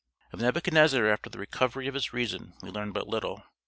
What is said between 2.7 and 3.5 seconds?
learn but little.